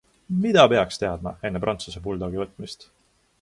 Mida 0.45 0.63
peaks 0.71 0.97
teadma 1.03 1.33
enne 1.49 1.61
prantsuse 1.67 2.03
buldogi 2.09 2.43
võtmist? 2.43 2.89